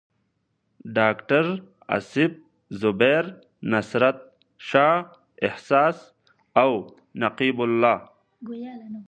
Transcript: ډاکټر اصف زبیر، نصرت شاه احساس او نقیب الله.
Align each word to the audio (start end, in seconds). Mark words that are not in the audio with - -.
ډاکټر 0.97 1.45
اصف 1.97 2.31
زبیر، 2.81 3.23
نصرت 3.71 4.17
شاه 4.67 4.97
احساس 5.47 5.97
او 6.61 6.71
نقیب 7.21 7.57
الله. 7.67 7.97